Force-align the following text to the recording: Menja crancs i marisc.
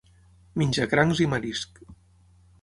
Menja 0.61 0.87
crancs 0.93 1.21
i 1.27 1.29
marisc. 1.35 1.79